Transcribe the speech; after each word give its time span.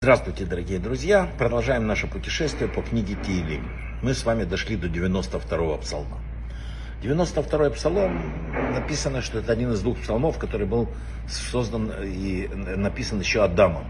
Здравствуйте, 0.00 0.46
дорогие 0.46 0.78
друзья! 0.78 1.28
Продолжаем 1.36 1.86
наше 1.86 2.06
путешествие 2.06 2.66
по 2.66 2.80
книге 2.80 3.18
Тиилим. 3.22 3.68
Мы 4.02 4.14
с 4.14 4.24
вами 4.24 4.44
дошли 4.44 4.76
до 4.76 4.86
92-го 4.86 5.76
псалма. 5.78 6.18
92-й 7.02 7.70
псалом 7.72 8.22
написано, 8.72 9.20
что 9.20 9.40
это 9.40 9.52
один 9.52 9.72
из 9.72 9.82
двух 9.82 9.98
псалмов, 9.98 10.38
который 10.38 10.66
был 10.66 10.88
создан 11.28 11.92
и 12.02 12.48
написан 12.48 13.20
еще 13.20 13.44
Адамом, 13.44 13.84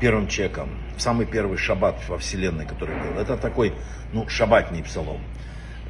первым 0.00 0.26
человеком, 0.26 0.70
самый 0.96 1.26
первый 1.26 1.58
шаббат 1.58 1.96
во 2.08 2.16
вселенной, 2.16 2.64
который 2.64 2.96
был. 2.96 3.20
Это 3.20 3.36
такой, 3.36 3.74
ну, 4.14 4.26
шаббатний 4.28 4.82
псалом. 4.82 5.20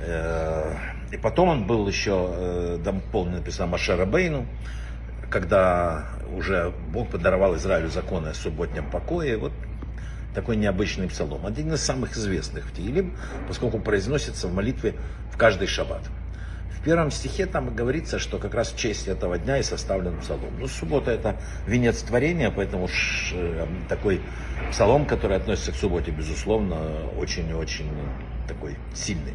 Э, 0.01 0.75
и 1.13 1.17
потом 1.17 1.49
он 1.49 1.67
был 1.69 1.87
еще 1.87 2.29
э, 2.29 2.79
дополнен, 2.83 3.37
написано 3.37 3.69
Машера 3.69 4.05
Бейну, 4.05 4.47
когда 5.31 6.07
уже 6.35 6.73
Бог 6.93 7.11
подаровал 7.11 7.57
Израилю 7.57 7.89
законы 7.89 8.29
о 8.29 8.35
субботнем 8.35 8.89
покое. 8.91 9.37
Вот 9.37 9.53
такой 10.35 10.57
необычный 10.57 11.09
псалом. 11.09 11.47
Один 11.47 11.73
из 11.73 11.83
самых 11.83 12.17
известных 12.17 12.67
в 12.67 12.73
Тиилим, 12.73 13.17
поскольку 13.49 13.79
произносится 13.79 14.49
в 14.49 14.55
молитве 14.55 14.95
в 15.33 15.39
каждый 15.39 15.67
шаббат. 15.67 16.03
В 16.71 16.83
первом 16.83 17.11
стихе 17.11 17.47
там 17.47 17.75
говорится, 17.75 18.19
что 18.19 18.39
как 18.39 18.55
раз 18.55 18.71
в 18.71 18.79
честь 18.79 19.09
этого 19.09 19.39
дня 19.39 19.59
и 19.59 19.63
составлен 19.63 20.21
псалом. 20.21 20.61
Ну, 20.61 20.69
суббота 20.69 21.11
это 21.11 21.37
венец 21.67 22.03
творения, 22.03 22.53
поэтому 22.55 22.89
э, 23.33 23.67
такой 23.89 24.21
псалом, 24.71 25.07
который 25.07 25.39
относится 25.39 25.73
к 25.73 25.77
субботе, 25.77 26.13
безусловно, 26.13 26.77
очень-очень 27.19 27.91
такой 28.47 28.77
сильный. 28.95 29.35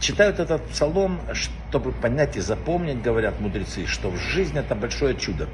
Читают 0.00 0.40
этот 0.40 0.64
псалом, 0.66 1.20
чтобы 1.32 1.92
понять 1.92 2.36
и 2.36 2.40
запомнить, 2.40 3.02
говорят 3.02 3.40
мудрецы, 3.40 3.86
что 3.86 4.10
в 4.10 4.16
жизни 4.16 4.60
это 4.60 4.74
большое 4.74 5.14
чудо. 5.14 5.48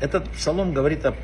Этот 0.00 0.28
псалом 0.30 0.72
говорит 0.72 1.04
о 1.04 1.14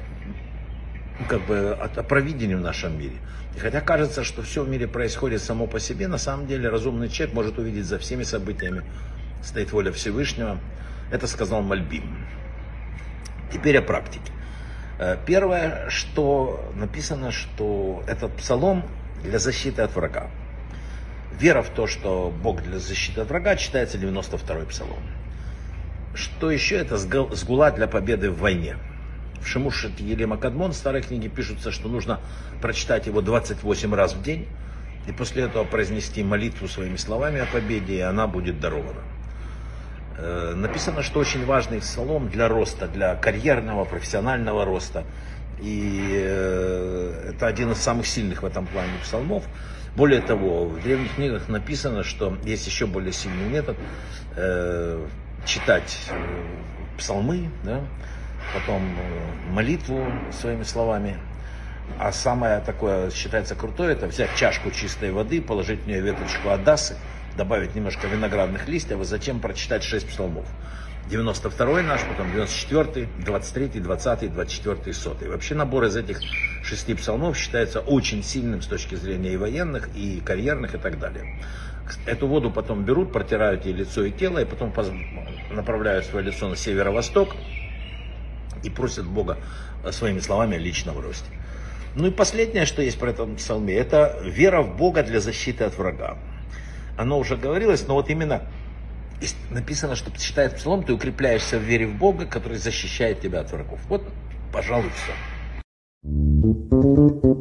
как 1.29 1.47
бы 1.47 1.71
о, 1.71 1.85
о 1.85 2.03
провидении 2.03 2.55
в 2.55 2.61
нашем 2.61 2.99
мире. 2.99 3.17
И 3.57 3.59
хотя 3.59 3.81
кажется, 3.81 4.23
что 4.23 4.43
все 4.43 4.63
в 4.63 4.69
мире 4.69 4.87
происходит 4.87 5.43
само 5.43 5.67
по 5.67 5.81
себе, 5.81 6.09
на 6.09 6.19
самом 6.19 6.47
деле 6.47 6.69
разумный 6.69 7.09
человек 7.09 7.35
может 7.35 7.59
увидеть 7.59 7.87
за 7.87 7.99
всеми 7.99 8.23
событиями 8.23 8.83
стоит 9.43 9.73
воля 9.73 9.93
Всевышнего. 9.93 10.59
Это 11.11 11.27
сказал 11.27 11.63
Мальбим. 11.63 12.27
Теперь 13.53 13.79
о 13.79 13.83
практике. 13.83 14.33
Э, 14.99 15.17
первое, 15.25 15.89
что 15.89 16.73
написано, 16.75 17.31
что 17.31 18.03
этот 18.07 18.35
псалом 18.37 18.85
для 19.23 19.39
защиты 19.39 19.83
от 19.83 19.95
врага. 19.95 20.31
Вера 21.39 21.63
в 21.63 21.69
то, 21.69 21.87
что 21.87 22.33
Бог 22.43 22.63
для 22.63 22.79
защиты 22.79 23.21
от 23.21 23.29
врага, 23.29 23.57
читается 23.57 23.99
92-й 23.99 24.67
псалом. 24.67 25.03
Что 26.15 26.51
еще? 26.51 26.77
Это 26.77 26.97
сгула 26.97 27.71
для 27.71 27.87
победы 27.87 28.31
в 28.31 28.39
войне. 28.39 28.77
В 29.43 29.47
Шимушет 29.47 30.01
Елема 30.01 30.39
Кадмон 30.39 30.73
в 30.73 30.77
старой 30.77 31.03
книге 31.03 31.29
пишутся, 31.29 31.71
что 31.71 31.89
нужно 31.89 32.21
прочитать 32.63 33.07
его 33.07 33.21
28 33.21 33.95
раз 33.95 34.15
в 34.15 34.23
день, 34.23 34.49
и 35.07 35.13
после 35.13 35.45
этого 35.45 35.65
произнести 35.65 36.23
молитву 36.25 36.69
своими 36.69 36.97
словами 36.97 37.41
о 37.41 37.47
победе, 37.47 37.99
и 37.99 38.01
она 38.01 38.27
будет 38.27 38.59
дарована. 38.59 39.03
Э, 40.19 40.55
написано, 40.57 41.03
что 41.03 41.21
очень 41.21 41.45
важный 41.45 41.81
псалом 41.81 42.29
для 42.29 42.49
роста, 42.49 42.89
для 42.89 43.15
карьерного, 43.15 43.85
профессионального 43.85 44.65
роста. 44.65 45.05
И 45.61 46.11
э, 46.13 47.31
это 47.35 47.47
один 47.47 47.73
из 47.73 47.79
самых 47.79 48.07
сильных 48.07 48.43
в 48.43 48.47
этом 48.47 48.67
плане 48.67 48.93
псалмов. 49.03 49.45
Более 49.97 50.21
того, 50.21 50.67
в 50.67 50.83
древних 50.83 51.15
книгах 51.15 51.49
написано, 51.49 52.05
что 52.05 52.37
есть 52.45 52.67
еще 52.67 52.87
более 52.87 53.13
сильный 53.13 53.49
метод 53.49 53.79
э, 54.37 55.07
читать 55.47 55.99
э, 56.11 56.45
псалмы, 56.99 57.49
да, 57.65 57.81
потом 58.53 58.83
э, 58.83 59.51
молитву 59.53 60.05
своими 60.39 60.65
словами. 60.65 61.17
А 61.99 62.13
самое 62.13 62.61
такое 62.61 63.11
считается 63.11 63.55
крутое, 63.55 63.93
это 63.93 64.07
взять 64.07 64.35
чашку 64.37 64.71
чистой 64.71 65.13
воды, 65.13 65.41
положить 65.41 65.85
в 65.85 65.87
нее 65.87 66.03
веточку 66.03 66.51
адасы, 66.51 66.97
добавить 67.39 67.75
немножко 67.75 68.07
виноградных 68.07 68.69
листьев, 68.69 69.01
а 69.01 69.05
затем 69.05 69.41
прочитать 69.41 69.83
шесть 69.83 70.09
псалмов. 70.09 70.45
92 71.09 71.83
наш, 71.83 72.03
потом 72.03 72.31
94, 72.33 73.09
23, 73.25 73.81
20, 73.81 74.35
24, 74.35 74.93
100. 74.93 75.17
Вообще 75.29 75.55
набор 75.55 75.85
из 75.85 75.97
этих 75.97 76.21
шести 76.67 76.95
псалмов 76.95 77.37
считается 77.37 77.81
очень 77.81 78.23
сильным 78.23 78.61
с 78.61 78.67
точки 78.67 78.97
зрения 78.97 79.33
и 79.33 79.37
военных, 79.37 79.89
и 79.95 80.21
карьерных, 80.21 80.75
и 80.75 80.79
так 80.79 80.99
далее. 80.99 81.41
Эту 82.05 82.27
воду 82.27 82.51
потом 82.51 82.85
берут, 82.85 83.13
протирают 83.13 83.65
ей 83.65 83.73
лицо 83.73 84.05
и 84.05 84.11
тело, 84.11 84.41
и 84.41 84.45
потом 84.45 84.75
направляют 85.51 86.05
свое 86.07 86.27
лицо 86.27 86.49
на 86.49 86.57
северо-восток 86.57 87.37
и 88.65 88.71
просят 88.71 89.07
Бога 89.07 89.39
своими 89.91 90.19
словами 90.19 90.57
о 90.57 90.59
личном 90.59 90.99
росте. 90.99 91.31
Ну 91.95 92.09
и 92.09 92.11
последнее, 92.11 92.67
что 92.67 92.83
есть 92.83 92.99
про 92.99 93.11
этом 93.11 93.37
псалме, 93.37 93.75
это 93.75 94.21
вера 94.25 94.63
в 94.63 94.77
Бога 94.77 95.05
для 95.05 95.21
защиты 95.21 95.65
от 95.65 95.79
врага. 95.79 96.19
Оно 96.99 97.19
уже 97.19 97.37
говорилось, 97.37 97.87
но 97.87 97.95
вот 97.95 98.11
именно 98.11 98.43
написано, 99.51 99.95
что 99.97 100.11
читая 100.19 100.51
псалом, 100.51 100.83
ты 100.83 100.93
укрепляешься 100.93 101.59
в 101.59 101.63
вере 101.63 101.87
в 101.87 101.95
Бога, 101.95 102.27
который 102.27 102.59
защищает 102.59 103.21
тебя 103.21 103.41
от 103.41 103.53
врагов. 103.53 103.79
Вот, 103.89 104.03
пожалуй, 104.53 104.91
все. 106.55 107.37